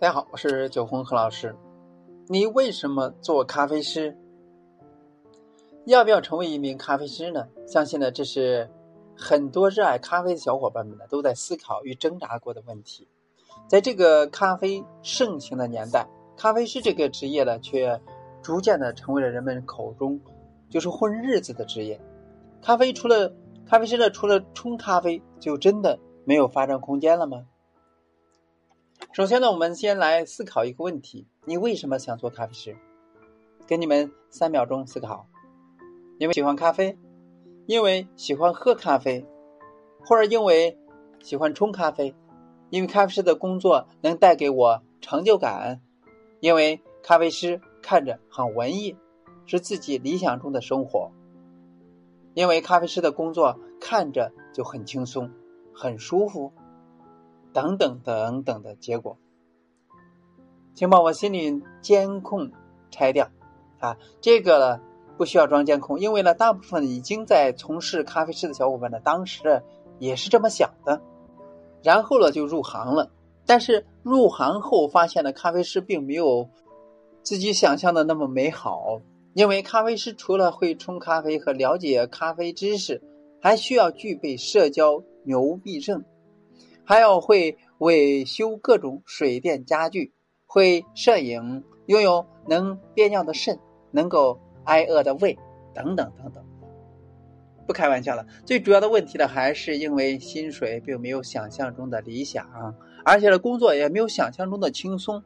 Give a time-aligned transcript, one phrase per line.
[0.00, 1.56] 大家好，我是九红何老师。
[2.28, 4.16] 你为什么做咖啡师？
[5.86, 7.48] 要不要成为一名咖啡师呢？
[7.66, 8.70] 相信呢，这是
[9.16, 13.08] 很多热爱咖啡的小伙伴们呢都在思考与挣扎过的问题。
[13.66, 16.06] 在这个咖啡盛行的年代，
[16.36, 18.00] 咖啡师这个职业呢，却
[18.40, 20.20] 逐渐的成为了人们口中
[20.70, 22.00] 就是混日子的职业。
[22.62, 23.34] 咖啡除了
[23.66, 27.46] 咖啡师呢，除了冲咖啡，就真的没有发展空间了吗？
[29.10, 32.76] 首先呢，我们先来思考一个问题：你为什么想做咖啡师？
[33.66, 35.26] 给你们三秒钟思考。
[36.18, 36.98] 因为喜欢咖啡，
[37.66, 39.26] 因为喜欢喝咖啡，
[40.04, 40.78] 或者因为
[41.20, 42.14] 喜欢冲咖啡，
[42.68, 45.80] 因为咖啡师的工作能带给我成就感，
[46.40, 48.94] 因为咖啡师看着很文艺，
[49.46, 51.10] 是自己理想中的生活，
[52.34, 55.32] 因为咖啡师的工作看着就很轻松，
[55.74, 56.52] 很舒服。
[57.58, 59.18] 等等等等的结果，
[60.76, 62.52] 请把我心里监控
[62.88, 63.28] 拆掉
[63.80, 63.96] 啊！
[64.20, 64.80] 这个呢
[65.16, 69.60] 不需要装监控，因为呢大部分已经在从事咖啡师的小伙伴呢，当时
[69.98, 71.02] 也是这么想的，
[71.82, 73.10] 然后呢就入行了。
[73.44, 76.48] 但是入行后发现呢，咖啡师并没有
[77.24, 79.00] 自己想象的那么美好，
[79.34, 83.02] 因为咖啡师除了会冲咖啡和了解咖啡知识，
[83.42, 86.04] 还需要具备社交牛逼症。
[86.88, 90.14] 还要会维修各种水电家具，
[90.46, 93.58] 会摄影，拥有能憋尿的肾，
[93.90, 95.38] 能够挨饿的胃，
[95.74, 96.42] 等等等等。
[97.66, 105.22] 不开玩笑了，最主要的问题呢，还是因为薪水并没有想象中的理想，而且呢，工作也没有想象中的轻松。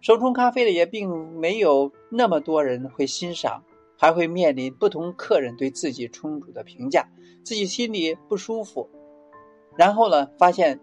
[0.00, 3.64] 手冲咖啡的也并没有那么多人会欣赏，
[3.98, 7.08] 还会面临不同客人对自己冲煮的评价，
[7.42, 8.88] 自己心里不舒服。
[9.76, 10.80] 然后呢，发现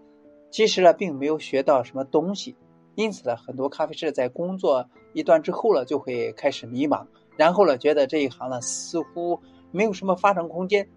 [0.52, 2.56] 其实呢并没有学到什么东西，
[2.95, 7.06] 因此呢，很多咖啡师在工作一段之后呢，就会开始迷茫，
[7.38, 9.39] 然后呢，觉得这一行呢似乎
[9.72, 10.89] 没有什么发展空间，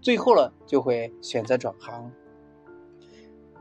[0.00, 2.10] 最后呢，就会选择转行。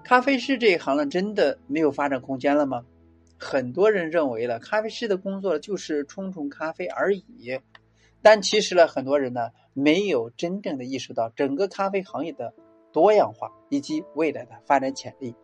[0.03, 2.83] 咖啡师这一行呢，真的没有发展空间了吗？
[3.37, 7.59] 很多人认为了，咖啡师的工作就是冲冲咖啡而已，
[8.21, 12.53] 但其实呢，很多人呢没有真正的意识到整个咖啡行业的。
[12.95, 15.35] 多样化以及未来的发展潜力。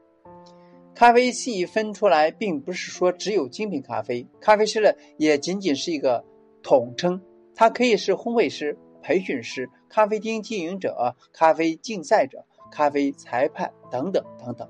[0.96, 6.24] 咖啡细分出来，并不是说只有精品咖啡，咖啡师呢也仅仅是一个
[6.64, 7.22] 统称，
[7.54, 14.66] 它可以是烘焙师、培训师、咖啡厅经营者、咖啡竞赛者、咖啡裁判等等等等。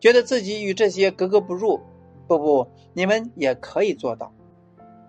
[0.00, 1.78] 觉得自己与这些格格不入，
[2.26, 4.32] 不不，你们也可以做到，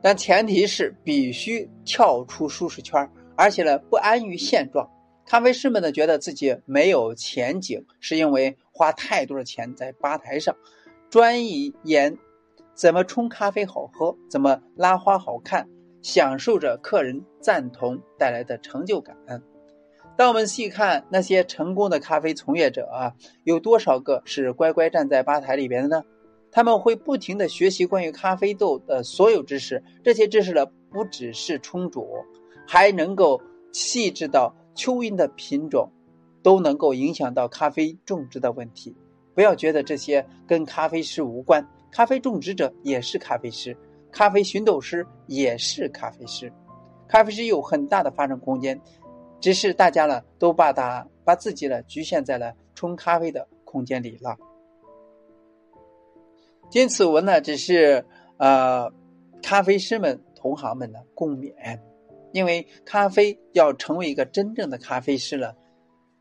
[0.01, 4.89] 但前提是必须跳出舒适圈，而且呢不安于现状。
[5.29, 10.55] 咖啡师们呢，觉得自己没有前景，是因为花太多的钱在吧台上，
[11.07, 12.17] 专一研
[12.73, 15.69] 怎么冲咖啡好喝，怎么拉花好看，
[16.01, 19.15] 享受着客人赞同带来的成就感。
[20.17, 23.13] 当我们细看那些成功的咖啡从业者啊，
[23.43, 26.03] 有多少个是乖乖站在吧台里边的呢？
[26.51, 32.07] 他们会不停的学习关于咖啡豆的所有知识，这些知识呢，不只是冲煮，
[32.67, 33.39] 还能够
[33.71, 34.55] 细致到。
[34.75, 35.89] 蚯蚓的品种
[36.41, 38.95] 都能够影响到咖啡种植的问题。
[39.35, 43.75] 不要觉得这些跟咖啡师无关，咖啡种植者也是咖啡师，
[44.11, 46.51] 咖啡寻豆师也是咖啡师。
[47.07, 48.79] 咖啡师有很大的发展空间，
[49.39, 54.37] 只是大家呢都把它把自己呢局限在了冲咖啡的空间里了。
[56.69, 58.05] 今此文呢只是
[58.37, 58.91] 呃
[59.41, 61.79] 咖啡师们同行们的共勉。
[62.31, 65.55] 因为咖啡要成为一个真正的咖啡师了，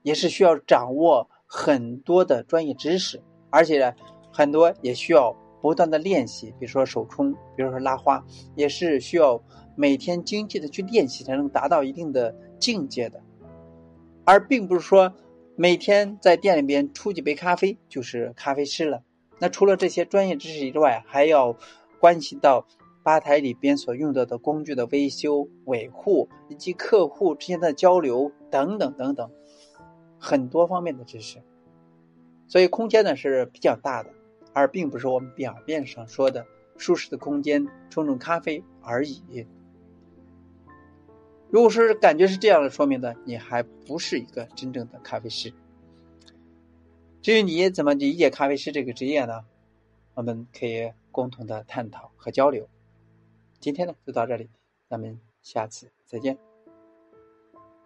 [0.03, 3.95] 也是需要掌握很多的专业知识，而且，
[4.33, 8.25] 很多也需要不断的练习，比如说手冲，比如说拉花，
[8.55, 9.43] 也是需要
[9.77, 13.21] 每天精细的去练习才能达到一定的境界的，
[14.25, 15.13] 而并不是说
[15.57, 19.03] 每天在店里边出几杯咖啡就是咖啡师了。
[19.39, 21.57] 那除了这些专业知识之外，还要
[22.01, 22.67] 关系到。
[23.03, 29.31] 吧台里边所用到的工具的维修维护，以及客户之间的交流等等等等，
[30.19, 31.43] 很多方面的知识，
[32.47, 34.11] 所以空间呢是比较大的，
[34.53, 36.47] 而并不是我们表面上说的
[36.77, 39.47] 舒适的空间冲冲咖啡而已。
[41.51, 45.53] 如果说感觉是这样的，说明呢你还不是一个真正的咖啡师。
[47.23, 49.45] 至于你怎么理解咖啡师这个职业呢？
[50.15, 52.69] 我们可以共同的探讨和交流。
[53.61, 54.49] 今天呢就到这里，
[54.89, 56.48] 咱们下次再见。